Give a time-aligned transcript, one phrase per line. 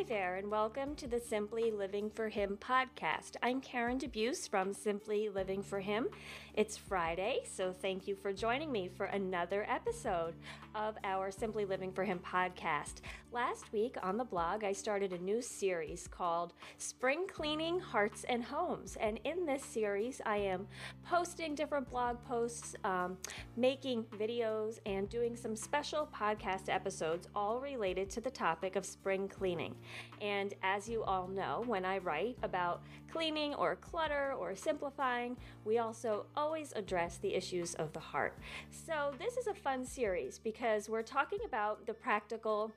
[0.00, 3.32] Hi there, and welcome to the Simply Living for Him podcast.
[3.42, 6.08] I'm Karen DeBeus from Simply Living for Him.
[6.54, 10.32] It's Friday, so thank you for joining me for another episode
[10.74, 13.02] of our Simply Living for Him podcast.
[13.30, 18.42] Last week on the blog, I started a new series called Spring Cleaning Hearts and
[18.42, 18.96] Homes.
[19.00, 20.66] And in this series, I am
[21.04, 23.18] posting different blog posts, um,
[23.56, 29.28] making videos, and doing some special podcast episodes, all related to the topic of spring
[29.28, 29.74] cleaning.
[30.20, 35.78] And as you all know, when I write about cleaning or clutter or simplifying, we
[35.78, 38.36] also always address the issues of the heart.
[38.70, 42.72] So, this is a fun series because we're talking about the practical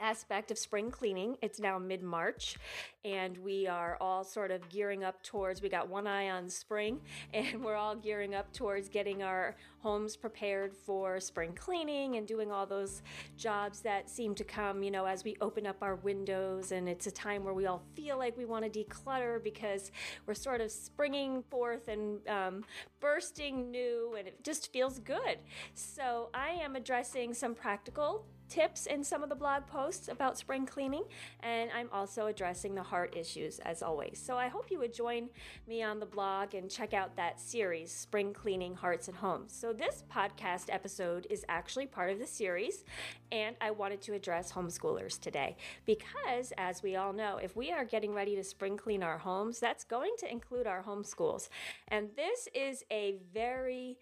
[0.00, 1.36] aspect of spring cleaning.
[1.42, 2.56] It's now mid March,
[3.04, 7.00] and we are all sort of gearing up towards, we got one eye on spring,
[7.34, 12.52] and we're all gearing up towards getting our homes prepared for spring cleaning and doing
[12.52, 13.02] all those
[13.36, 16.72] jobs that seem to come, you know, as we open up our windows.
[16.72, 19.90] And it's a time where we all feel like we want to declutter because
[20.26, 22.64] we're sort of springing forth and um,
[23.00, 25.38] bursting new, and it just feels good.
[25.74, 30.66] So I am addressing some practical tips in some of the blog posts about spring
[30.66, 31.04] cleaning,
[31.40, 34.20] and I'm also addressing the heart issues as always.
[34.22, 35.28] So I hope you would join
[35.68, 39.52] me on the blog and check out that series, Spring Cleaning Hearts and Homes.
[39.52, 42.84] So this podcast episode is actually part of the series,
[43.30, 47.84] and I wanted to address homeschoolers today because, as we all know, if we are
[47.84, 51.48] getting ready to spring clean our homes, that's going to include our homeschools.
[51.88, 53.98] And this is a very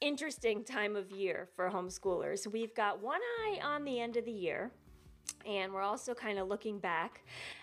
[0.00, 2.50] interesting time of year for homeschoolers.
[2.50, 4.72] We've got one eye on the end of the year.
[5.46, 7.22] And we're also kind of looking back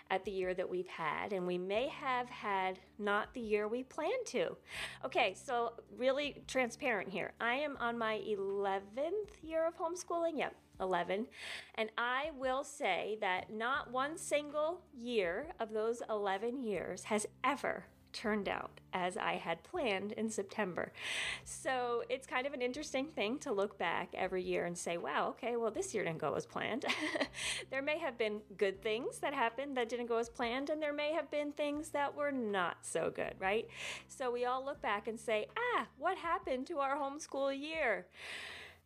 [0.09, 3.83] at the year that we've had, and we may have had not the year we
[3.83, 4.55] planned to.
[5.05, 7.33] Okay, so really transparent here.
[7.41, 10.37] I am on my 11th year of homeschooling.
[10.37, 11.27] Yep, 11.
[11.75, 17.85] And I will say that not one single year of those 11 years has ever
[18.13, 20.91] turned out as I had planned in September.
[21.43, 25.29] So it's kind of an interesting thing to look back every year and say, wow,
[25.29, 26.85] okay, well, this year didn't go as planned.
[27.69, 30.93] there may have been good things that happened that didn't go as planned, and there
[30.93, 33.67] may have been things that were not so good, right?
[34.07, 38.07] So we all look back and say, ah, what happened to our homeschool year?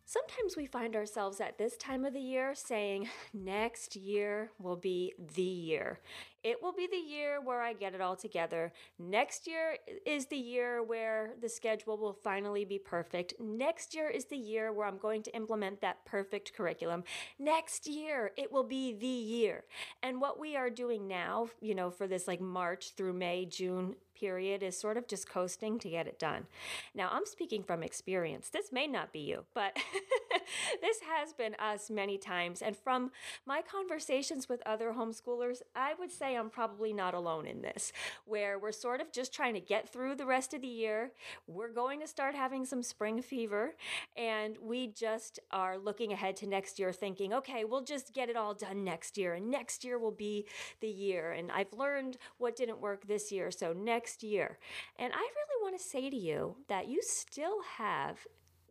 [0.04, 5.14] Sometimes we find ourselves at this time of the year saying, next year will be
[5.34, 6.00] the year.
[6.44, 8.72] It will be the year where I get it all together.
[8.98, 13.34] Next year is the year where the schedule will finally be perfect.
[13.40, 17.04] Next year is the year where I'm going to implement that perfect curriculum.
[17.38, 19.64] Next year, it will be the year.
[20.02, 23.96] And what we are doing now, you know, for this like March through May, June
[24.14, 26.46] period is sort of just coasting to get it done.
[26.94, 28.50] Now, I'm speaking from experience.
[28.50, 29.76] This may not be you, but
[30.80, 32.62] this has been us many times.
[32.62, 33.10] And from
[33.46, 37.92] my conversations with other homeschoolers, I would say I'm probably not alone in this,
[38.24, 41.12] where we're sort of just trying to get through the rest of the year.
[41.46, 43.74] We're going to start having some spring fever,
[44.16, 48.36] and we just are looking ahead to next year thinking, okay, we'll just get it
[48.36, 50.46] all done next year, and next year will be
[50.80, 51.32] the year.
[51.32, 54.58] And I've learned what didn't work this year, so next year.
[54.98, 58.26] And I really want to say to you that you still have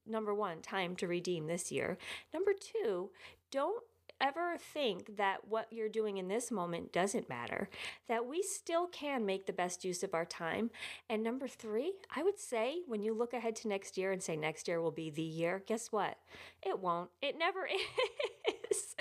[0.07, 1.97] number one, time to redeem this year.
[2.33, 3.11] Number two,
[3.51, 3.83] don't
[4.21, 7.69] ever think that what you're doing in this moment doesn't matter,
[8.07, 10.69] that we still can make the best use of our time.
[11.09, 14.35] And number three, I would say when you look ahead to next year and say
[14.35, 16.17] next year will be the year, guess what?
[16.61, 17.09] It won't.
[17.21, 17.67] It never
[18.71, 18.95] is.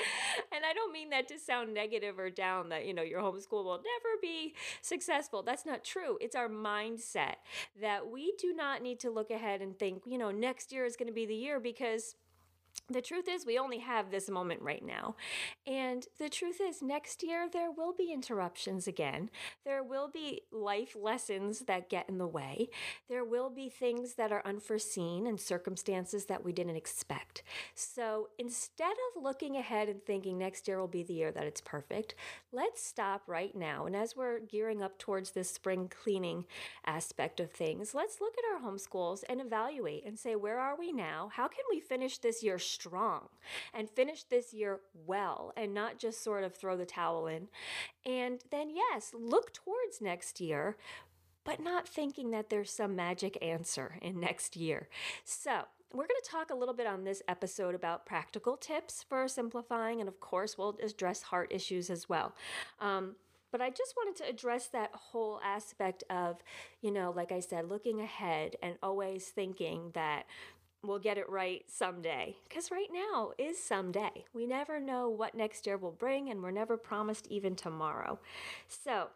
[0.52, 3.64] and I don't mean that to sound negative or down that, you know, your homeschool
[3.64, 5.42] will never be successful.
[5.42, 6.18] That's not true.
[6.20, 7.36] It's our mindset
[7.80, 10.96] that we do not need to look ahead and think, you know, next year is
[10.96, 12.16] going to be the year because
[12.90, 15.14] the truth is, we only have this moment right now.
[15.66, 19.30] And the truth is, next year there will be interruptions again.
[19.64, 22.68] There will be life lessons that get in the way.
[23.08, 27.42] There will be things that are unforeseen and circumstances that we didn't expect.
[27.74, 31.60] So instead of looking ahead and thinking next year will be the year that it's
[31.60, 32.14] perfect,
[32.52, 33.86] let's stop right now.
[33.86, 36.44] And as we're gearing up towards this spring cleaning
[36.84, 40.92] aspect of things, let's look at our homeschools and evaluate and say, where are we
[40.92, 41.30] now?
[41.32, 43.28] How can we finish this year strong
[43.74, 47.48] and finish this year well and not just sort of throw the towel in.
[48.04, 50.76] And then, yes, look towards next year,
[51.44, 54.88] but not thinking that there's some magic answer in next year.
[55.24, 55.62] So,
[55.92, 59.98] we're going to talk a little bit on this episode about practical tips for simplifying,
[59.98, 62.32] and of course, we'll address heart issues as well.
[62.80, 63.16] Um,
[63.50, 66.36] but I just wanted to address that whole aspect of,
[66.80, 70.26] you know, like I said, looking ahead and always thinking that
[70.82, 72.36] we'll get it right someday.
[72.48, 74.24] Because right now is someday.
[74.32, 78.18] We never know what next year will bring, and we're never promised even tomorrow.
[78.68, 79.08] So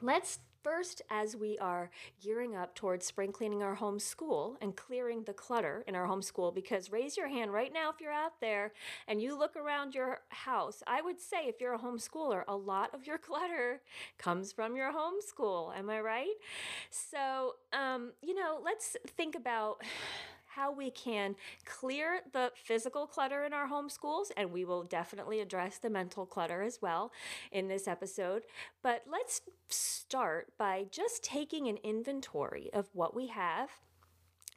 [0.00, 1.90] let's First, as we are
[2.22, 6.22] gearing up towards spring cleaning our home school and clearing the clutter in our home
[6.22, 8.72] school, because raise your hand right now if you're out there
[9.08, 12.94] and you look around your house, I would say if you're a homeschooler, a lot
[12.94, 13.80] of your clutter
[14.18, 15.76] comes from your homeschool.
[15.76, 16.34] Am I right?
[16.90, 19.82] So, um, you know, let's think about
[20.54, 21.34] how we can
[21.64, 26.62] clear the physical clutter in our homeschools, and we will definitely address the mental clutter
[26.62, 27.12] as well
[27.50, 28.42] in this episode.
[28.82, 33.70] But let's start by just taking an inventory of what we have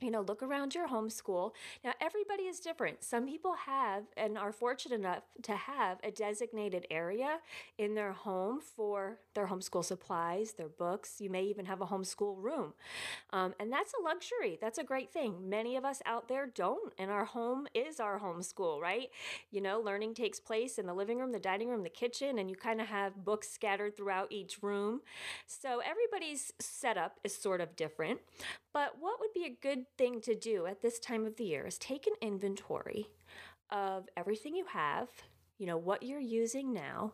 [0.02, 1.52] you know, look around your homeschool.
[1.84, 3.04] Now, everybody is different.
[3.04, 7.40] Some people have and are fortunate enough to have a designated area
[7.78, 11.22] in their home for their homeschool supplies, their books.
[11.22, 12.74] You may even have a homeschool room.
[13.32, 14.58] Um, and that's a luxury.
[14.60, 15.50] That's a great thing.
[15.50, 19.10] Many of us out there don't, and our home is our homeschool, right?
[19.52, 22.50] You know, learning takes place in the living room, the dining room, the kitchen, and
[22.50, 25.02] you kind of have books scattered throughout each room.
[25.48, 28.20] So everybody's setup is sort of different.
[28.74, 31.66] But what would be a good thing to do at this time of the year
[31.66, 33.08] is take an inventory
[33.70, 35.10] of everything you have,
[35.58, 37.14] you know, what you're using now,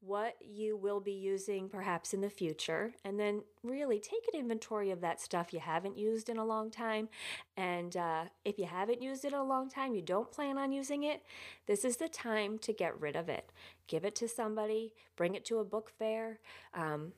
[0.00, 4.90] what you will be using perhaps in the future, and then really take an inventory
[4.90, 7.08] of that stuff you haven't used in a long time.
[7.56, 10.72] And uh, if you haven't used it in a long time, you don't plan on
[10.72, 11.22] using it,
[11.66, 13.50] this is the time to get rid of it.
[13.88, 16.38] Give it to somebody, bring it to a book fair.
[16.72, 17.12] Um,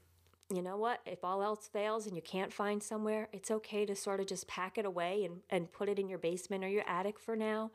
[0.56, 1.00] you know what?
[1.06, 4.49] If all else fails and you can't find somewhere, it's okay to sort of just
[4.49, 7.70] pack it away and, and put it in your basement or your attic for now.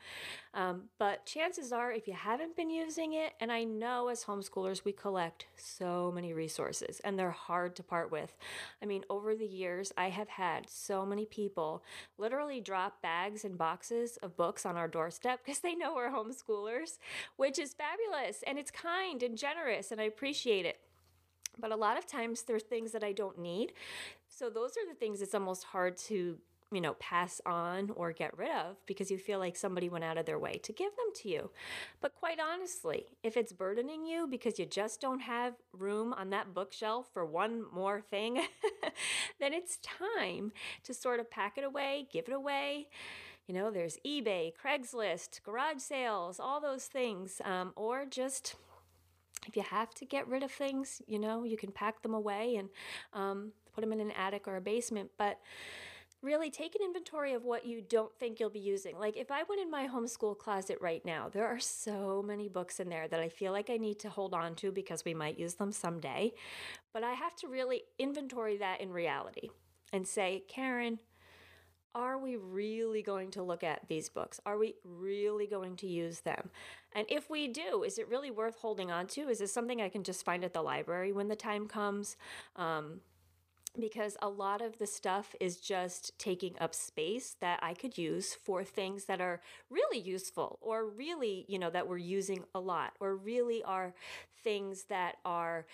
[0.54, 4.84] Um, but chances are, if you haven't been using it, and I know as homeschoolers,
[4.84, 8.36] we collect so many resources and they're hard to part with.
[8.82, 11.84] I mean, over the years, I have had so many people
[12.18, 16.98] literally drop bags and boxes of books on our doorstep because they know we're homeschoolers,
[17.36, 20.80] which is fabulous and it's kind and generous, and I appreciate it.
[21.60, 23.74] But a lot of times there's things that I don't need.
[24.28, 26.38] So those are the things it's almost hard to,
[26.72, 30.18] you know, pass on or get rid of because you feel like somebody went out
[30.18, 31.50] of their way to give them to you.
[32.02, 36.54] But quite honestly, if it's burdening you because you just don't have room on that
[36.54, 38.36] bookshelf for one more thing,
[39.40, 40.52] then it's time
[40.84, 42.88] to sort of pack it away, give it away.
[43.48, 48.56] You know, there's eBay, Craigslist, garage sales, all those things, um, or just
[49.46, 52.56] if you have to get rid of things, you know, you can pack them away
[52.56, 52.70] and
[53.14, 55.12] um, put them in an attic or a basement.
[55.18, 55.40] But
[56.24, 58.98] really take an inventory of what you don't think you'll be using.
[58.98, 62.80] Like if I went in my homeschool closet right now, there are so many books
[62.80, 65.38] in there that I feel like I need to hold on to because we might
[65.38, 66.34] use them someday.
[66.94, 69.50] But I have to really inventory that in reality
[69.94, 71.00] and say, Karen,
[71.96, 74.40] are we really going to look at these books?
[74.46, 76.50] Are we really going to use them?
[76.94, 79.30] And if we do, is it really worth holding on to?
[79.30, 82.18] Is this something I can just find at the library when the time comes?
[82.56, 83.02] Um,
[83.80, 88.34] because a lot of the stuff is just taking up space that I could use
[88.34, 92.94] for things that are really useful or really, you know, that we're using a lot
[93.00, 93.94] or really are
[94.44, 95.66] things that are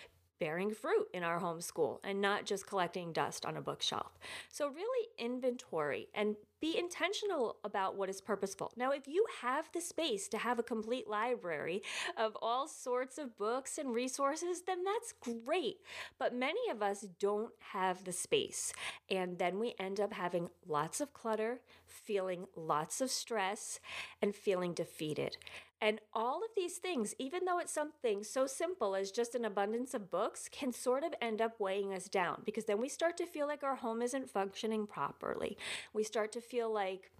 [0.43, 4.19] bearing fruit in our homeschool and not just collecting dust on a bookshelf.
[4.49, 8.73] So, really inventory and be intentional about what is purposeful.
[8.75, 11.81] Now, if you have the space to have a complete library
[12.17, 15.77] of all sorts of books and resources, then that's great.
[16.19, 18.73] But many of us don't have the space.
[19.09, 23.79] And then we end up having lots of clutter, feeling lots of stress,
[24.21, 25.37] and feeling defeated.
[25.83, 29.93] And all of these things, even though it's something so simple as just an abundance
[29.93, 33.25] of books, can sort of end up weighing us down because then we start to
[33.25, 35.57] feel like our home isn't functioning properly.
[35.91, 37.11] We start to feel like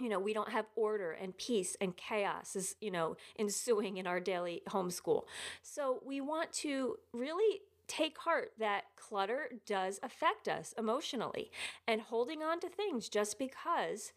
[0.00, 4.08] you know, we don't have order and peace and chaos is, you know, ensuing in
[4.08, 5.22] our daily homeschool.
[5.62, 11.50] So we want to really take heart that clutter does affect us emotionally
[11.86, 14.12] and holding on to things just because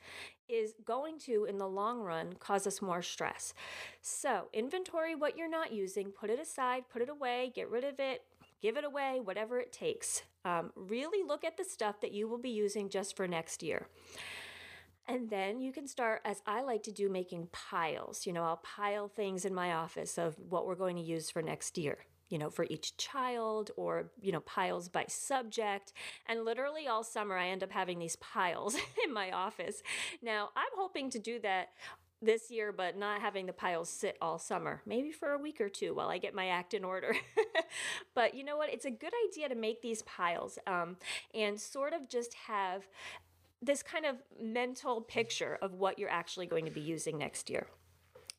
[0.47, 3.53] is going to in the long run cause us more stress.
[4.01, 7.99] So, inventory what you're not using, put it aside, put it away, get rid of
[7.99, 8.21] it,
[8.61, 10.23] give it away, whatever it takes.
[10.45, 13.87] Um, really look at the stuff that you will be using just for next year.
[15.09, 18.25] And then you can start, as I like to do, making piles.
[18.25, 21.41] You know, I'll pile things in my office of what we're going to use for
[21.41, 25.93] next year you know, for each child or, you know, piles by subject.
[26.27, 29.81] And literally all summer, I end up having these piles in my office.
[30.21, 31.69] Now, I'm hoping to do that
[32.21, 35.69] this year, but not having the piles sit all summer, maybe for a week or
[35.69, 37.15] two while I get my act in order.
[38.15, 38.73] but you know what?
[38.73, 40.97] It's a good idea to make these piles um,
[41.33, 42.87] and sort of just have
[43.61, 47.67] this kind of mental picture of what you're actually going to be using next year.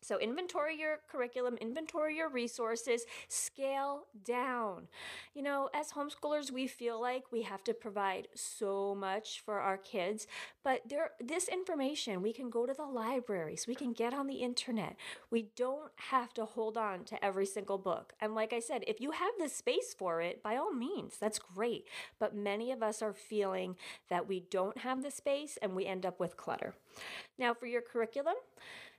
[0.00, 4.88] So, inventory your curriculum, inventory your resources, scale down.
[5.34, 9.76] You know, as homeschoolers, we feel like we have to provide so much for our
[9.76, 10.26] kids,
[10.64, 14.36] but there this information, we can go to the libraries, we can get on the
[14.36, 14.96] internet.
[15.30, 18.12] We don't have to hold on to every single book.
[18.20, 21.38] And like I said, if you have the space for it, by all means, that's
[21.38, 21.86] great.
[22.18, 23.76] But many of us are feeling
[24.08, 26.74] that we don't have the space and we end up with clutter.
[27.38, 28.34] Now, for your curriculum,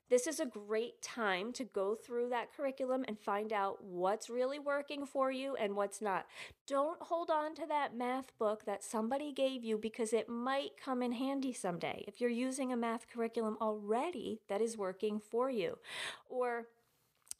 [0.09, 4.59] this is a great time to go through that curriculum and find out what's really
[4.59, 6.25] working for you and what's not.
[6.67, 11.03] Don't hold on to that math book that somebody gave you because it might come
[11.03, 15.77] in handy someday if you're using a math curriculum already that is working for you.
[16.27, 16.65] Or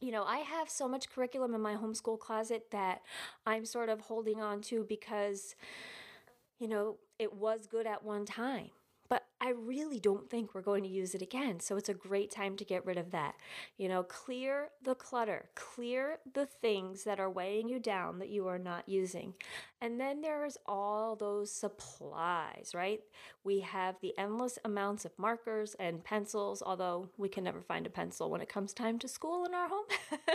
[0.02, 3.02] you know, I have so much curriculum in my homeschool closet that
[3.46, 5.56] I'm sort of holding on to because,
[6.58, 8.70] you know, it was good at one time
[9.10, 11.62] but I really don't think we're going to use it again.
[11.62, 13.36] So it's a great time to get rid of that.
[13.78, 18.48] You know, clear the clutter, clear the things that are weighing you down that you
[18.48, 19.34] are not using.
[19.82, 23.00] And then there's all those supplies, right?
[23.46, 27.90] We have the endless amounts of markers and pencils, although we can never find a
[27.90, 29.86] pencil when it comes time to school in our home.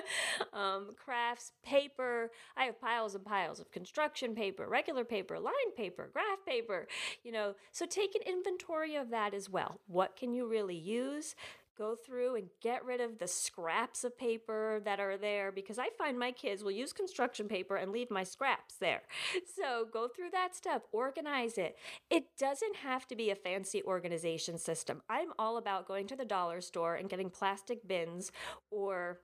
[0.55, 2.31] um, crafts, paper.
[2.57, 6.89] I have piles and piles of construction paper, regular paper, line paper, graph paper,
[7.23, 7.55] you know.
[7.71, 9.81] So take an inventory of that as well.
[9.87, 11.35] What can you really use?
[11.77, 15.89] go through and get rid of the scraps of paper that are there because I
[15.99, 19.03] find my kids will use construction paper and leave my scraps there.
[19.57, 21.77] So go through that stuff, organize it.
[22.11, 25.03] It doesn't have to be a fancy organization system.
[25.09, 28.33] I'm all about going to the dollar store and getting plastic bins
[28.71, 29.21] or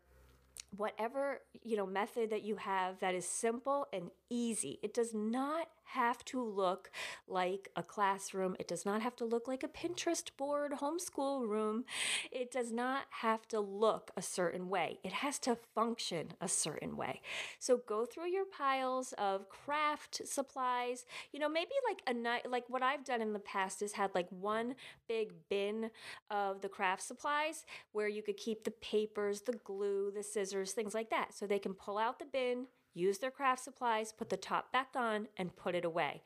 [0.76, 5.68] whatever you know method that you have that is simple and easy it does not
[5.94, 6.90] have to look
[7.26, 8.56] like a classroom.
[8.58, 11.84] It does not have to look like a Pinterest board homeschool room.
[12.30, 14.98] It does not have to look a certain way.
[15.02, 17.20] It has to function a certain way.
[17.58, 21.06] So go through your piles of craft supplies.
[21.32, 24.14] You know, maybe like a night, like what I've done in the past is had
[24.14, 24.74] like one
[25.08, 25.90] big bin
[26.30, 30.94] of the craft supplies where you could keep the papers, the glue, the scissors, things
[30.94, 31.34] like that.
[31.34, 34.88] So they can pull out the bin, use their craft supplies, put the top back
[34.94, 36.22] on, and put it away.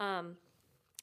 [0.00, 0.36] Um,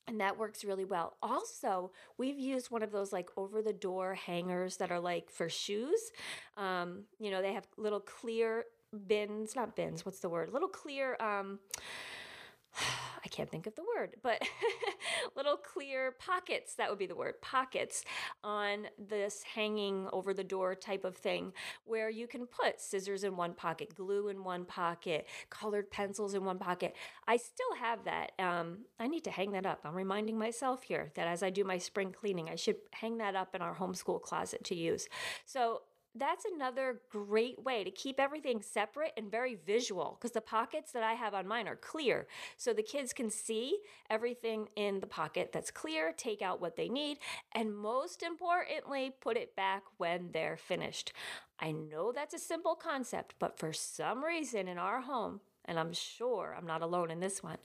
[0.08, 1.15] and that works really well.
[1.24, 5.48] Also, we've used one of those like over the door hangers that are like for
[5.50, 6.12] shoes.
[6.58, 8.65] Um, you know, they have little clear
[9.08, 10.51] bins, not bins, what's the word?
[10.51, 11.15] Little clear.
[11.20, 11.60] Um,
[13.24, 14.42] I can't think of the word, but
[15.36, 18.03] little clear pockets, that would be the word, pockets
[18.44, 21.53] on this hanging over the door type of thing
[21.86, 26.44] where you can put scissors in one pocket, glue in one pocket, colored pencils in
[26.44, 26.96] one pocket.
[27.27, 28.34] I still have that.
[28.39, 29.80] Um, I need to hang that up.
[29.86, 33.36] I'm reminding myself here that as I do my spring cleaning, I should hang that
[33.36, 35.08] up in our homeschool closet to use.
[35.46, 35.82] So
[36.15, 41.03] that's another great way to keep everything separate and very visual because the pockets that
[41.03, 42.27] I have on mine are clear.
[42.58, 43.79] So the kids can see
[44.10, 47.17] everything in the pocket that's clear, take out what they need,
[47.53, 51.13] and most importantly, put it back when they're finished.
[51.60, 55.93] I know that's a simple concept, but for some reason in our home, and I'm
[55.93, 57.58] sure I'm not alone in this one,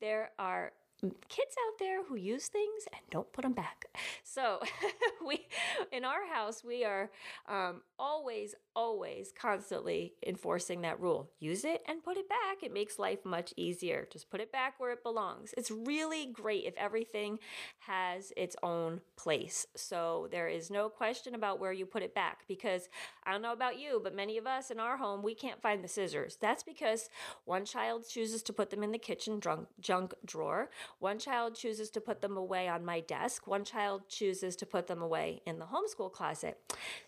[0.00, 3.86] there are kids out there who use things and don't put them back.
[4.24, 4.60] So
[5.26, 5.46] we,
[5.90, 7.10] in our house, we are
[7.48, 11.30] um, always, always, constantly enforcing that rule.
[11.40, 12.62] Use it and put it back.
[12.62, 14.06] It makes life much easier.
[14.12, 15.54] Just put it back where it belongs.
[15.56, 17.38] It's really great if everything
[17.80, 19.66] has its own place.
[19.76, 22.88] So there is no question about where you put it back because
[23.24, 25.82] I don't know about you, but many of us in our home, we can't find
[25.82, 26.38] the scissors.
[26.40, 27.08] That's because
[27.44, 31.90] one child chooses to put them in the kitchen drunk, junk drawer one child chooses
[31.90, 35.58] to put them away on my desk, one child chooses to put them away in
[35.58, 36.58] the homeschool closet.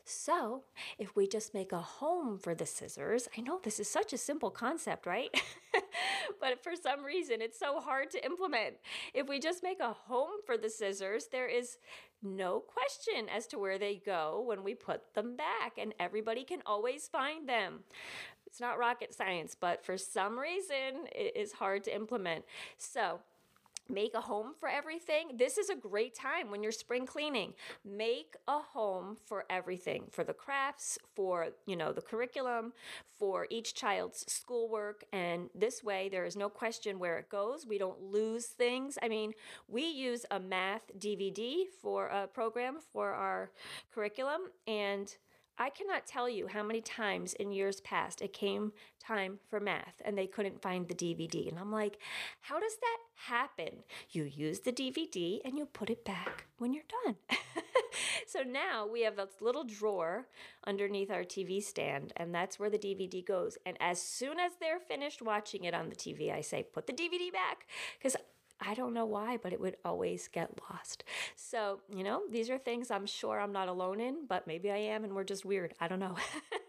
[0.05, 0.65] So,
[0.99, 4.19] if we just make a home for the scissors, I know this is such a
[4.19, 5.31] simple concept, right?
[6.41, 8.77] but for some reason, it's so hard to implement.
[9.15, 11.79] If we just make a home for the scissors, there is
[12.23, 16.63] no question as to where they go when we put them back, and everybody can
[16.67, 17.81] always find them.
[18.47, 22.45] It's not rocket science, but for some reason, it is hard to implement.
[22.79, 23.21] So,
[23.91, 25.33] make a home for everything.
[25.37, 27.55] This is a great time when you're spring cleaning.
[27.85, 32.73] Make a home for everything, for the crafts, for, you know, the curriculum,
[33.19, 37.67] for each child's schoolwork and this way there is no question where it goes.
[37.67, 38.99] We don't lose things.
[39.03, 39.33] I mean,
[39.69, 43.51] we use a math DVD for a program for our
[43.93, 45.15] curriculum and
[45.61, 50.01] I cannot tell you how many times in years past it came time for math
[50.07, 51.51] and they couldn't find the DVD.
[51.51, 51.99] And I'm like,
[52.41, 53.85] how does that happen?
[54.11, 57.17] You use the DVD and you put it back when you're done.
[58.27, 60.27] so now we have a little drawer
[60.67, 63.59] underneath our TV stand, and that's where the DVD goes.
[63.67, 66.95] And as soon as they're finished watching it on the TV, I say, put the
[66.95, 67.67] DVD back
[67.99, 68.17] because
[68.61, 71.05] I don't know why, but it would always get lost.
[71.37, 74.77] So, you know, these are things I'm sure I'm not alone in, but maybe I
[74.77, 75.75] am and we're just weird.
[75.81, 76.17] I don't know.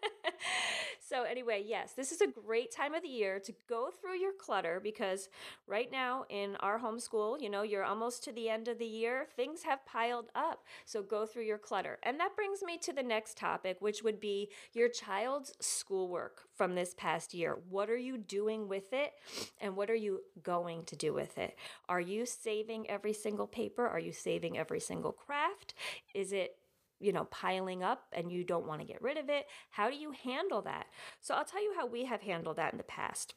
[1.11, 4.31] So, anyway, yes, this is a great time of the year to go through your
[4.31, 5.27] clutter because
[5.67, 9.27] right now in our homeschool, you know, you're almost to the end of the year,
[9.35, 10.63] things have piled up.
[10.85, 11.99] So, go through your clutter.
[12.03, 16.75] And that brings me to the next topic, which would be your child's schoolwork from
[16.75, 17.57] this past year.
[17.69, 19.11] What are you doing with it?
[19.59, 21.57] And what are you going to do with it?
[21.89, 23.85] Are you saving every single paper?
[23.85, 25.73] Are you saving every single craft?
[26.15, 26.55] Is it
[27.01, 29.47] you know, piling up and you don't want to get rid of it.
[29.69, 30.87] How do you handle that?
[31.19, 33.33] So I'll tell you how we have handled that in the past.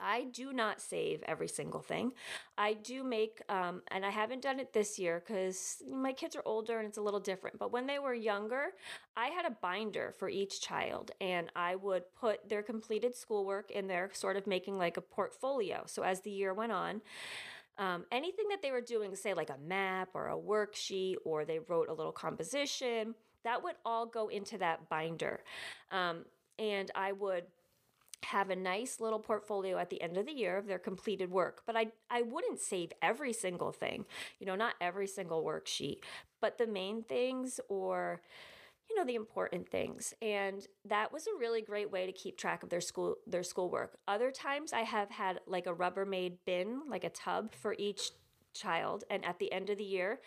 [0.00, 2.12] I do not save every single thing.
[2.58, 6.42] I do make, um, and I haven't done it this year because my kids are
[6.44, 7.58] older and it's a little different.
[7.58, 8.74] But when they were younger,
[9.16, 13.86] I had a binder for each child and I would put their completed schoolwork in
[13.86, 15.84] there, sort of making like a portfolio.
[15.86, 17.00] So as the year went on,
[17.78, 21.58] um, anything that they were doing, say like a map or a worksheet, or they
[21.58, 23.14] wrote a little composition,
[23.44, 25.40] that would all go into that binder.
[25.90, 26.24] Um,
[26.58, 27.44] and I would
[28.24, 31.62] have a nice little portfolio at the end of the year of their completed work.
[31.66, 34.04] But I, I wouldn't save every single thing,
[34.40, 35.98] you know, not every single worksheet,
[36.40, 38.22] but the main things or
[38.88, 42.62] you know the important things and that was a really great way to keep track
[42.62, 43.98] of their school their schoolwork.
[44.08, 48.10] Other times i have had like a rubbermaid bin like a tub for each
[48.54, 50.20] child and at the end of the year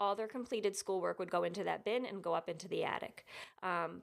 [0.00, 3.26] all their completed schoolwork would go into that bin and go up into the attic.
[3.62, 4.02] Um,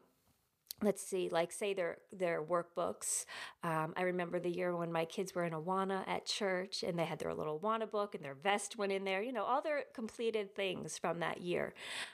[0.81, 3.25] let's see, like say their their workbooks.
[3.63, 7.05] Um, I remember the year when my kids were in Awana at church, and they
[7.05, 9.21] had their little Awana book, and their vest went in there.
[9.21, 11.73] You know, all their completed things from that year.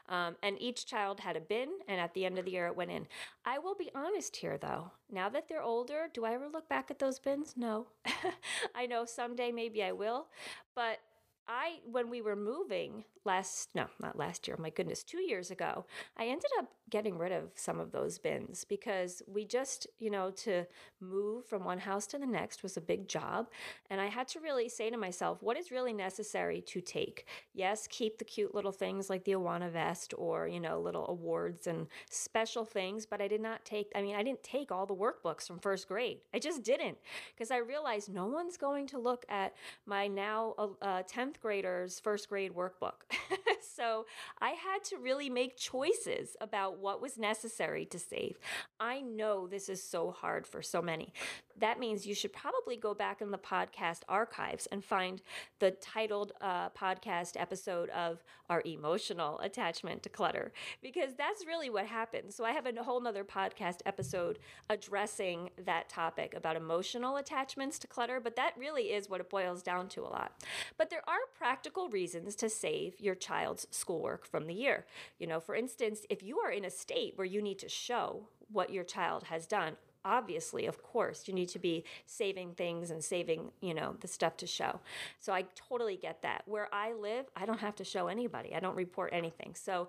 [0.10, 2.76] Um, and each child had a bin, and at the end of the year, it
[2.76, 3.08] went in.
[3.46, 4.92] I will be honest here, though.
[5.12, 7.56] Now that they're older, do I ever look back at those bins?
[7.58, 7.88] No.
[8.76, 10.28] I know someday maybe I will,
[10.76, 11.00] but
[11.48, 15.86] I, when we were moving last, no, not last year, my goodness, two years ago,
[16.18, 20.30] I ended up getting rid of some of those bins because we just, you know,
[20.30, 20.66] to
[21.02, 23.50] move from one house to the next was a big job.
[23.90, 27.28] And I had to really say to myself, what is really necessary to take?
[27.54, 31.68] Yes, keep the cute little things like the Awana vest or, you know, little awards
[31.68, 34.96] and special things, but I did not take, I mean, I didn't take all the
[34.96, 36.20] workbooks from first grade.
[36.34, 37.00] I just didn't
[37.36, 42.00] because I realized no one's going to look at my now uh, 10th 10th graders'
[42.00, 43.02] first grade workbook.
[43.76, 44.06] so
[44.42, 48.38] I had to really make choices about what was necessary to save.
[48.78, 51.14] I know this is so hard for so many.
[51.60, 55.22] That means you should probably go back in the podcast archives and find
[55.60, 61.86] the titled uh, podcast episode of our emotional attachment to clutter, because that's really what
[61.86, 62.36] happens.
[62.36, 64.40] So I have a whole nother podcast episode
[64.70, 69.62] addressing that topic about emotional attachments to clutter, but that really is what it boils
[69.62, 70.44] down to a lot.
[70.78, 74.86] But there are practical reasons to save your child's schoolwork from the year.
[75.20, 78.28] You know, for instance, if you are in a state where you need to show
[78.52, 83.04] what your child has done, obviously of course you need to be saving things and
[83.04, 84.80] saving you know the stuff to show.
[85.20, 86.44] So i totally get that.
[86.46, 88.54] Where i live i don't have to show anybody.
[88.56, 89.56] I don't report anything.
[89.56, 89.88] So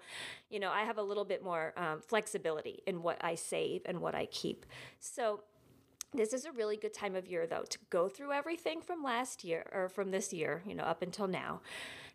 [0.51, 4.01] you know i have a little bit more um, flexibility in what i save and
[4.01, 4.67] what i keep.
[5.01, 5.41] So
[6.15, 9.43] this is a really good time of year, though, to go through everything from last
[9.43, 11.61] year or from this year, you know, up until now.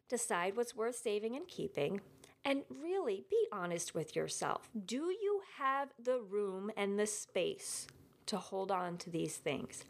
[0.08, 2.00] Decide what's worth saving and keeping.
[2.46, 4.70] And really be honest with yourself.
[4.86, 7.86] Do you have the room and the space
[8.28, 9.84] to hold on to these things?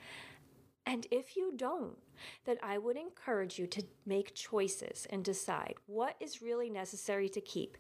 [0.86, 1.98] And if you don't,
[2.46, 7.42] then I would encourage you to make choices and decide what is really necessary to
[7.42, 7.78] keep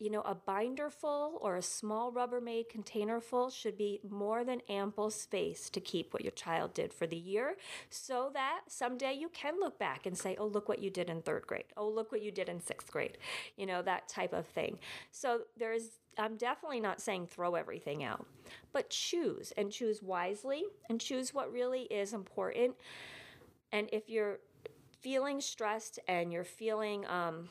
[0.00, 4.62] you know, a binder full or a small Rubbermaid container full should be more than
[4.66, 7.56] ample space to keep what your child did for the year
[7.90, 11.20] so that someday you can look back and say, oh, look what you did in
[11.20, 11.66] third grade.
[11.76, 13.18] Oh, look what you did in sixth grade.
[13.58, 14.78] You know, that type of thing.
[15.10, 18.26] So there's, I'm definitely not saying throw everything out,
[18.72, 22.74] but choose and choose wisely and choose what really is important.
[23.70, 24.38] And if you're
[25.02, 27.50] feeling stressed and you're feeling, um,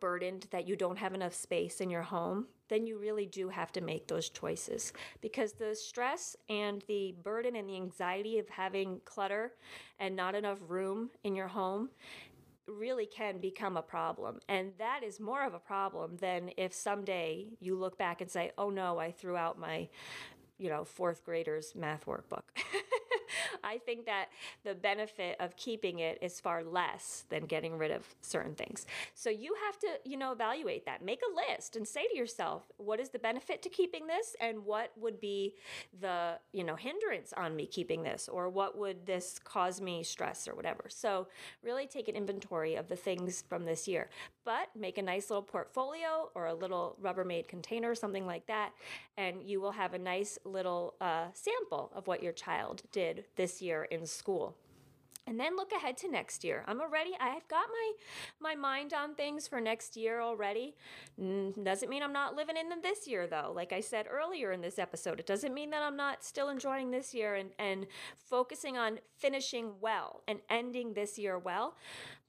[0.00, 3.72] burdened that you don't have enough space in your home, then you really do have
[3.72, 9.00] to make those choices because the stress and the burden and the anxiety of having
[9.04, 9.52] clutter
[9.98, 11.90] and not enough room in your home
[12.66, 14.40] really can become a problem.
[14.48, 18.52] And that is more of a problem than if someday you look back and say,
[18.58, 19.88] oh no, I threw out my,
[20.58, 22.42] you know, fourth grader's math workbook.
[23.64, 24.26] I think that
[24.64, 28.86] the benefit of keeping it is far less than getting rid of certain things.
[29.14, 31.04] So you have to, you know, evaluate that.
[31.04, 34.64] Make a list and say to yourself, what is the benefit to keeping this and
[34.64, 35.54] what would be
[36.00, 40.48] the, you know, hindrance on me keeping this or what would this cause me stress
[40.48, 40.84] or whatever.
[40.88, 41.28] So
[41.62, 44.08] really take an inventory of the things from this year.
[44.44, 48.72] But make a nice little portfolio or a little Rubbermaid container, something like that,
[49.16, 53.60] and you will have a nice little uh, sample of what your child did this
[53.62, 54.56] year in school.
[55.28, 56.62] And then look ahead to next year.
[56.68, 57.92] I'm already i've got my
[58.38, 60.76] my mind on things for next year already.
[61.18, 63.52] Doesn't mean i'm not living in them this year though.
[63.54, 66.92] Like i said earlier in this episode it doesn't mean that i'm not still enjoying
[66.92, 71.76] this year and and focusing on finishing well and ending this year well.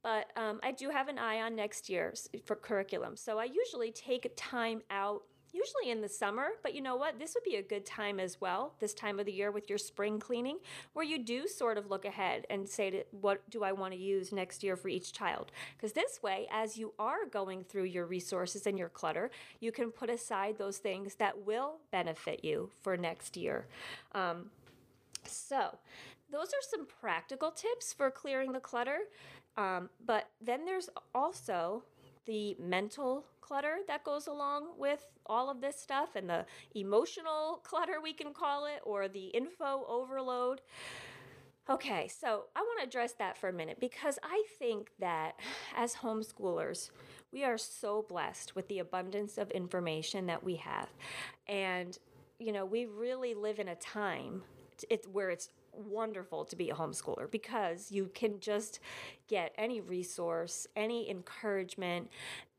[0.01, 3.15] But um, i do have an eye on next year's for curriculum.
[3.15, 5.21] So i usually take time out
[5.57, 7.19] usually in the summer, but you know what?
[7.19, 9.77] This would be a good time as well, this time of the year with your
[9.77, 10.59] spring cleaning,
[10.93, 13.99] where you do sort of look ahead and say, to, what do I want to
[13.99, 15.51] use next year for each child?
[15.75, 19.91] Because this way, as you are going through your resources and your clutter, you can
[19.91, 23.67] put aside those things that will benefit you for next year.
[24.13, 24.51] Um,
[25.23, 25.77] so,
[26.31, 28.99] those are some practical tips for clearing the clutter.
[29.55, 31.83] Um, but then there's also
[32.25, 38.01] the mental clutter that goes along with all of this stuff and the emotional clutter,
[38.01, 40.61] we can call it, or the info overload.
[41.69, 45.33] Okay, so I want to address that for a minute because I think that
[45.75, 46.91] as homeschoolers,
[47.31, 50.87] we are so blessed with the abundance of information that we have.
[51.47, 51.97] And,
[52.39, 54.43] you know, we really live in a time
[54.89, 58.79] it's where it's wonderful to be a homeschooler because you can just
[59.27, 62.09] get any resource, any encouragement,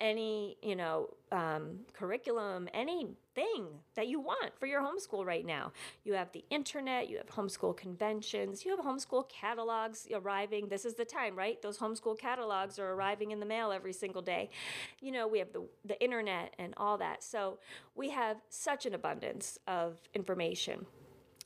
[0.00, 5.72] any, you know, um, curriculum, anything that you want for your homeschool right now.
[6.04, 10.68] You have the internet, you have homeschool conventions, you have homeschool catalogs arriving.
[10.68, 11.60] This is the time, right?
[11.60, 14.50] Those homeschool catalogs are arriving in the mail every single day.
[15.00, 17.24] You know, we have the, the internet and all that.
[17.24, 17.58] So
[17.94, 20.86] we have such an abundance of information.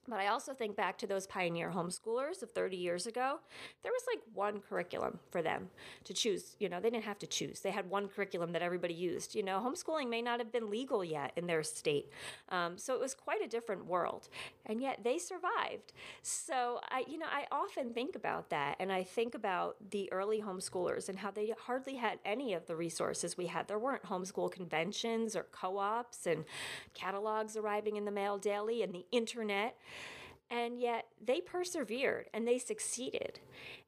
[0.09, 3.39] But I also think back to those pioneer homeschoolers of 30 years ago.
[3.83, 5.71] There was like one curriculum for them
[6.05, 6.57] to choose.
[6.59, 7.61] You know, they didn't have to choose.
[7.61, 9.35] They had one curriculum that everybody used.
[9.35, 12.11] You know, homeschooling may not have been legal yet in their state.
[12.49, 14.29] Um, so it was quite a different world.
[14.67, 15.93] And yet they survived.
[16.23, 18.77] So I, you know, I often think about that.
[18.81, 22.75] And I think about the early homeschoolers and how they hardly had any of the
[22.75, 23.69] resources we had.
[23.69, 26.45] There weren't homeschool conventions or co ops and
[26.93, 29.77] catalogs arriving in the mail daily and the internet.
[30.53, 33.41] And yet they persevered and they succeeded.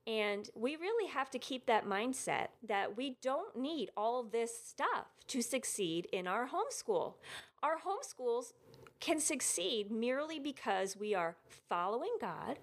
[0.06, 5.08] And we really have to keep that mindset that we don't need all this stuff
[5.28, 7.14] to succeed in our homeschool.
[7.62, 8.54] Our homeschools
[8.98, 11.36] can succeed merely because we are
[11.68, 12.58] following God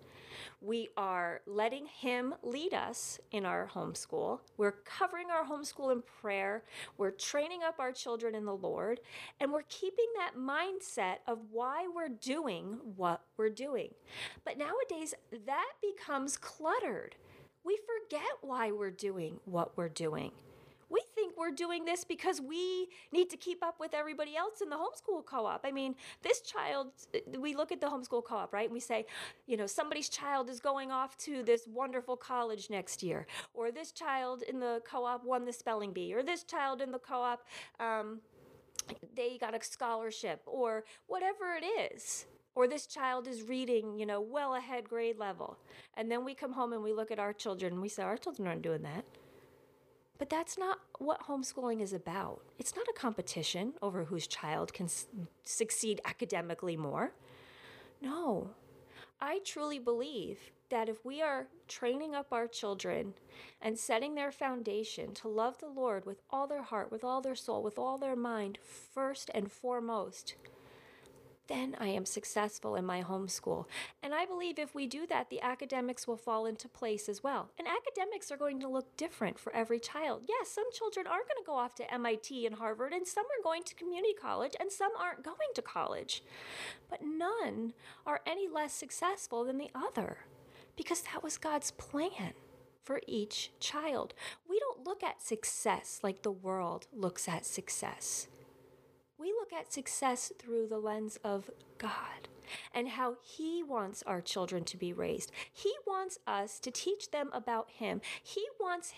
[0.62, 4.40] we are letting Him lead us in our homeschool.
[4.58, 6.64] We're covering our homeschool in prayer.
[6.98, 9.00] We're training up our children in the Lord.
[9.40, 13.90] And we're keeping that mindset of why we're doing what we're doing.
[14.46, 15.14] But nowadays,
[15.46, 17.16] that becomes cluttered.
[17.64, 20.32] We forget why we're doing what we're doing
[20.92, 24.70] we think we're doing this because we need to keep up with everybody else in
[24.70, 25.66] the homeschool co op.
[25.66, 26.88] I mean, this child,
[27.40, 28.66] we look at the homeschool co op, right?
[28.66, 29.06] And we say,
[29.48, 33.92] you know, somebody's child is going off to this wonderful college next year, or this
[33.92, 37.22] child in the co op won the spelling bee, or this child in the co
[37.22, 37.48] op,
[37.80, 38.20] um,
[39.16, 44.20] they got a scholarship, or whatever it is or this child is reading, you know,
[44.20, 45.58] well ahead grade level.
[45.96, 48.18] And then we come home and we look at our children and we say, our
[48.18, 49.06] children aren't doing that.
[50.22, 52.44] But that's not what homeschooling is about.
[52.60, 54.88] It's not a competition over whose child can
[55.44, 57.14] succeed academically more.
[58.04, 58.52] No.
[59.20, 60.38] I truly believe
[60.70, 63.16] that if we are training up our children
[63.64, 67.34] and setting their foundation to love the Lord with all their heart, with all their
[67.34, 68.60] soul, with all their mind,
[68.94, 70.36] first and foremost,
[71.52, 73.66] then I am successful in my homeschool.
[74.02, 77.50] And I believe if we do that, the academics will fall into place as well.
[77.60, 80.22] And academics are going to look different for every child.
[80.30, 83.44] Yes, some children are going to go off to MIT and Harvard, and some are
[83.44, 86.24] going to community college, and some aren't going to college.
[86.90, 87.74] But none
[88.06, 90.20] are any less successful than the other
[90.78, 92.32] because that was God's plan
[92.82, 94.14] for each child.
[94.50, 98.28] We don't look at success like the world looks at success
[99.52, 102.28] look at success through the lens of God
[102.74, 105.32] and how He wants our children to be raised.
[105.52, 108.02] He wants us to teach them about Him.
[108.24, 108.94] He wants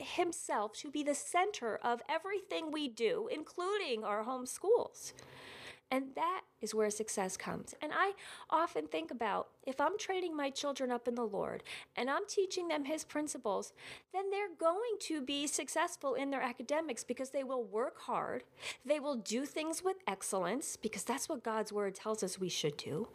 [0.00, 5.12] himself to be the center of everything we do, including our home schools.
[5.90, 7.74] And that is where success comes.
[7.80, 8.12] And I
[8.50, 11.62] often think about if I'm training my children up in the Lord
[11.96, 13.72] and I'm teaching them His principles,
[14.12, 18.44] then they're going to be successful in their academics because they will work hard.
[18.84, 22.76] They will do things with excellence because that's what God's Word tells us we should
[22.76, 23.08] do.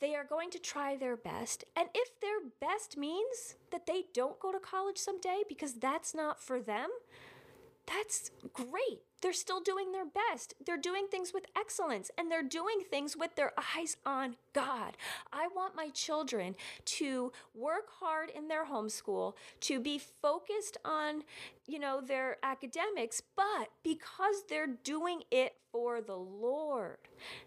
[0.00, 1.64] They are going to try their best.
[1.76, 6.40] And if their best means that they don't go to college someday because that's not
[6.40, 6.88] for them,
[7.88, 9.00] that's great.
[9.20, 10.54] They're still doing their best.
[10.64, 14.96] They're doing things with excellence and they're doing things with their eyes on God.
[15.32, 21.24] I want my children to work hard in their homeschool, to be focused on,
[21.66, 26.98] you know, their academics, but because they're doing it for the Lord,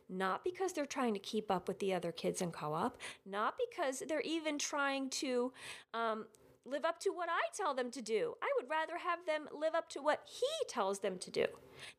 [0.10, 3.56] not because they're trying to keep up with the other kids in co op, not
[3.70, 5.54] because they're even trying to
[5.94, 6.26] um,
[6.66, 8.36] live up to what I tell them to do.
[8.42, 11.48] I would rather have them live up to what He tells them to do.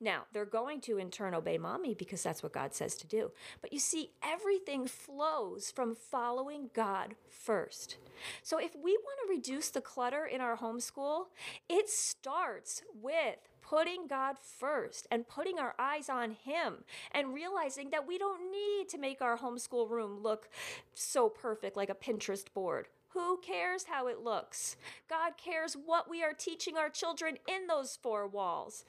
[0.00, 3.32] Now, they're going to in turn obey mommy because that's what God says to do.
[3.60, 7.96] But you see, everything flows from following God first.
[8.42, 11.26] So if we want to reduce the clutter in our homeschool,
[11.68, 18.06] it starts with putting God first and putting our eyes on Him and realizing that
[18.06, 20.48] we don't need to make our homeschool room look
[20.94, 22.88] so perfect like a Pinterest board.
[23.14, 24.76] Who cares how it looks?
[25.08, 28.84] God cares what we are teaching our children in those four walls,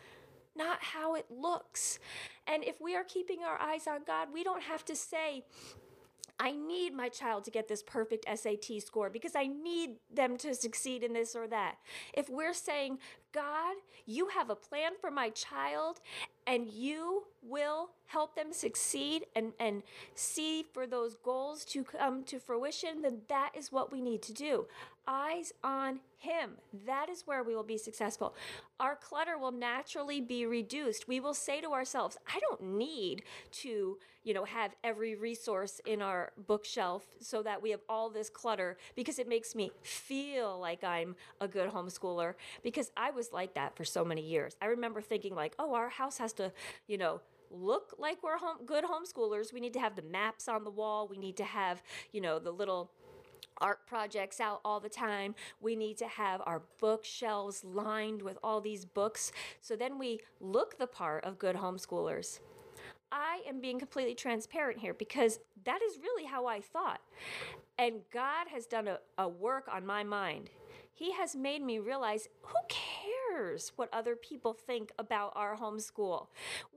[0.55, 1.99] not how it looks.
[2.47, 5.43] And if we are keeping our eyes on God, we don't have to say,
[6.39, 10.53] I need my child to get this perfect SAT score because I need them to
[10.55, 11.75] succeed in this or that.
[12.13, 12.99] If we're saying,
[13.33, 15.99] God, you have a plan for my child
[16.45, 19.83] and you will help them succeed and, and
[20.15, 24.33] see for those goals to come to fruition, then that is what we need to
[24.33, 24.65] do.
[25.07, 26.51] Eyes on Him.
[26.85, 28.35] That is where we will be successful.
[28.79, 31.07] Our clutter will naturally be reduced.
[31.07, 36.01] We will say to ourselves, I don't need to, you know, have every resource in
[36.01, 40.83] our bookshelf so that we have all this clutter because it makes me feel like
[40.83, 44.55] I'm a good homeschooler because I was like that for so many years.
[44.61, 46.51] I remember thinking like, oh, our house has to,
[46.87, 47.19] you know,
[47.51, 49.53] look like we're home, good homeschoolers.
[49.53, 51.07] We need to have the maps on the wall.
[51.07, 52.91] We need to have, you know, the little
[53.63, 55.33] art projects out all the time.
[55.61, 59.31] We need to have our bookshelves lined with all these books.
[59.61, 62.39] So then we look the part of good homeschoolers.
[63.11, 66.99] I am being completely transparent here because that is really how I thought.
[67.77, 70.49] And God has done a, a work on my mind.
[70.93, 76.27] He has made me realize who cares what other people think about our homeschool?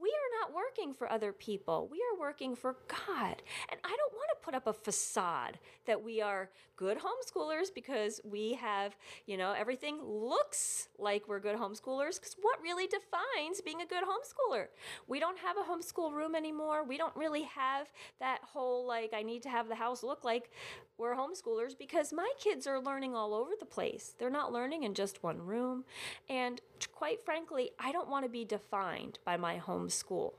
[0.00, 1.88] We are not working for other people.
[1.90, 3.42] We are working for God.
[3.70, 8.20] And I don't want to put up a facade that we are good homeschoolers because
[8.22, 8.96] we have,
[9.26, 12.16] you know, everything looks like we're good homeschoolers.
[12.16, 14.66] Because what really defines being a good homeschooler?
[15.08, 16.84] We don't have a homeschool room anymore.
[16.84, 17.88] We don't really have
[18.20, 20.50] that whole, like, I need to have the house look like
[20.98, 24.14] we're homeschoolers because my kids are learning all over the place.
[24.18, 25.84] They're not learning in just one room.
[26.28, 26.60] And
[26.94, 30.34] quite frankly, I don't want to be defined by my home school.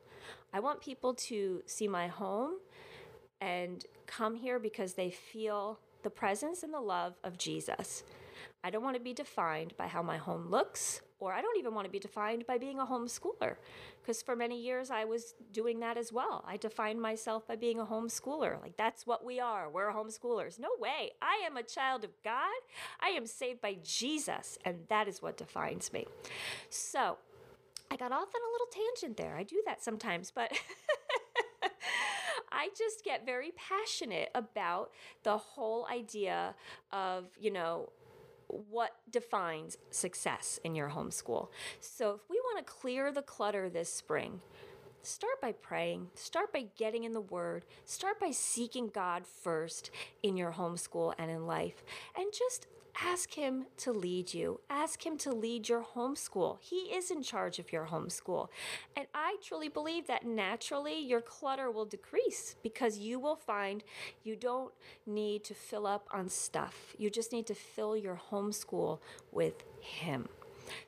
[0.53, 2.53] I want people to see my home
[3.41, 8.03] and come here because they feel the presence and the love of Jesus.
[8.63, 11.73] I don't want to be defined by how my home looks, or I don't even
[11.73, 13.55] want to be defined by being a homeschooler.
[14.01, 16.43] Because for many years I was doing that as well.
[16.47, 18.61] I defined myself by being a homeschooler.
[18.61, 19.69] Like, that's what we are.
[19.69, 20.59] We're homeschoolers.
[20.59, 21.11] No way.
[21.21, 22.61] I am a child of God.
[22.99, 26.05] I am saved by Jesus, and that is what defines me.
[26.69, 27.17] So,
[27.89, 29.35] I got off on a little tangent there.
[29.37, 30.51] I do that sometimes, but.
[32.49, 34.91] I just get very passionate about
[35.23, 36.55] the whole idea
[36.91, 37.89] of, you know,
[38.47, 41.49] what defines success in your homeschool.
[41.79, 44.41] So, if we want to clear the clutter this spring,
[45.01, 49.91] start by praying, start by getting in the Word, start by seeking God first
[50.23, 51.83] in your homeschool and in life,
[52.15, 52.67] and just
[53.03, 54.61] ask Him to lead you.
[54.69, 56.57] Ask Him to lead your homeschool.
[56.61, 58.47] He is in charge of your homeschool.
[58.95, 63.83] And I truly believe that naturally your clutter will decrease because you will find
[64.23, 64.73] you don't
[65.05, 66.95] need to fill up on stuff.
[66.97, 68.99] You just need to fill your homeschool
[69.31, 70.27] with Him.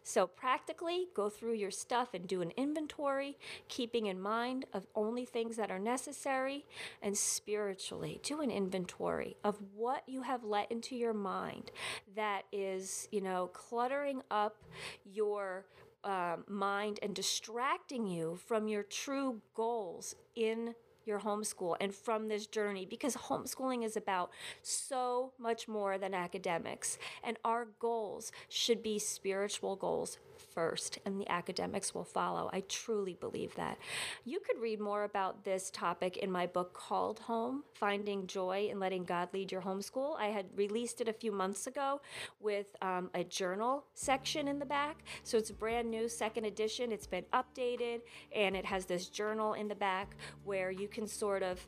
[0.04, 3.38] So, practically, go through your stuff and do an inventory,
[3.68, 6.66] keeping in mind of only things that are necessary.
[7.02, 11.72] And spiritually, do an inventory of what you have let into your mind
[12.16, 14.64] that is, you know, cluttering up
[15.06, 15.66] your
[16.04, 20.74] uh, mind and distracting you from your true goals in
[21.10, 26.98] your homeschool and from this journey because homeschooling is about so much more than academics.
[27.24, 30.20] And our goals should be spiritual goals
[30.60, 32.50] first and the academics will follow.
[32.52, 33.78] I truly believe that.
[34.26, 38.78] You could read more about this topic in my book called Home Finding Joy and
[38.78, 40.20] Letting God Lead Your Homeschool.
[40.20, 42.02] I had released it a few months ago
[42.42, 44.98] with um, a journal section in the back.
[45.24, 46.92] So it's a brand new second edition.
[46.92, 48.02] It's been updated
[48.36, 51.66] and it has this journal in the back where you can sort of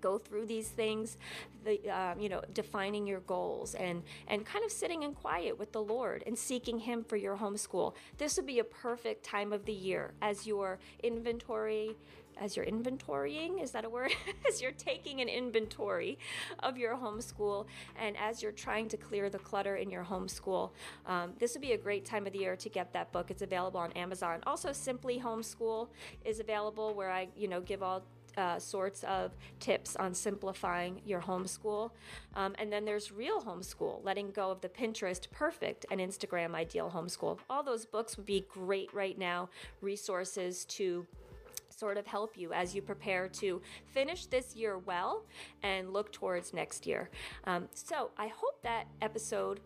[0.00, 1.16] go through these things
[1.64, 5.72] the um, you know defining your goals and and kind of sitting in quiet with
[5.72, 7.94] the lord and seeking him for your homeschool.
[8.18, 11.96] This would be a perfect time of the year as your inventory
[12.40, 14.12] as you're inventorying is that a word?
[14.48, 16.18] As you're taking an inventory
[16.60, 20.70] of your homeschool and as you're trying to clear the clutter in your homeschool.
[21.06, 23.30] Um, this would be a great time of the year to get that book.
[23.30, 24.40] It's available on amazon.
[24.46, 25.88] Also simply homeschool
[26.24, 28.02] is available where i you know give all
[28.36, 31.90] uh, sorts of tips on simplifying your homeschool.
[32.34, 36.90] Um, and then there's Real Homeschool, letting go of the Pinterest perfect and Instagram ideal
[36.94, 37.38] homeschool.
[37.48, 39.48] All those books would be great right now,
[39.80, 41.06] resources to
[41.68, 45.24] sort of help you as you prepare to finish this year well
[45.62, 47.08] and look towards next year.
[47.44, 49.60] Um, so I hope that episode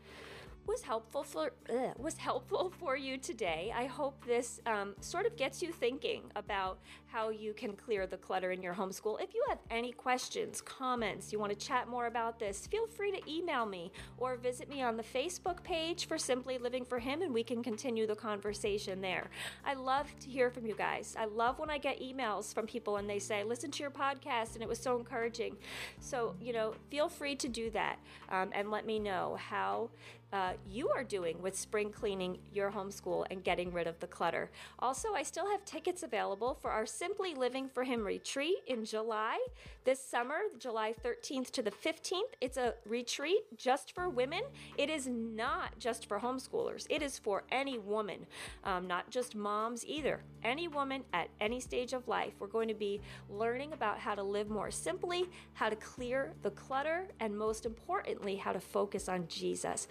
[0.66, 3.72] was helpful for uh, was helpful for you today.
[3.74, 8.16] I hope this um, sort of gets you thinking about how you can clear the
[8.16, 9.22] clutter in your homeschool.
[9.22, 13.12] If you have any questions, comments, you want to chat more about this, feel free
[13.12, 17.22] to email me or visit me on the Facebook page for Simply Living for Him,
[17.22, 19.31] and we can continue the conversation there.
[19.64, 21.14] I love to hear from you guys.
[21.18, 24.55] I love when I get emails from people and they say, "Listen to your podcast,
[24.55, 25.57] and it was so encouraging."
[26.00, 27.98] So you know, feel free to do that
[28.29, 29.90] um, and let me know how
[30.33, 34.51] uh, you are doing with spring cleaning your homeschool and getting rid of the clutter.
[34.79, 39.39] Also, I still have tickets available for our Simply Living for Him retreat in July.
[39.85, 44.43] This summer, July 13th to the 15th, it's a retreat just for women.
[44.79, 48.27] It is not just for homeschoolers, it is for any woman,
[48.65, 50.23] um, not just moms either.
[50.43, 52.33] Any woman at any stage of life.
[52.39, 56.51] We're going to be learning about how to live more simply, how to clear the
[56.51, 59.89] clutter, and most importantly, how to focus on Jesus.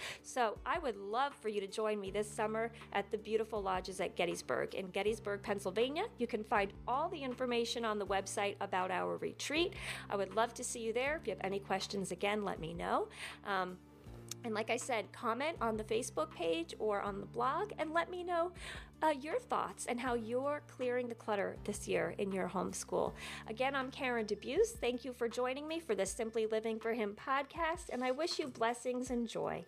[0.65, 4.15] I would love for you to join me this summer at the beautiful lodges at
[4.15, 6.05] Gettysburg in Gettysburg, Pennsylvania.
[6.17, 9.73] You can find all the information on the website about our retreat.
[10.09, 11.17] I would love to see you there.
[11.17, 13.09] If you have any questions, again, let me know.
[13.45, 13.77] Um,
[14.43, 18.09] and like I said, comment on the Facebook page or on the blog and let
[18.09, 18.51] me know
[19.01, 23.13] uh, your thoughts and how you're clearing the clutter this year in your homeschool.
[23.47, 24.69] Again, I'm Karen DeBeus.
[24.79, 28.39] Thank you for joining me for the Simply Living for Him podcast, and I wish
[28.39, 29.65] you blessings and joy.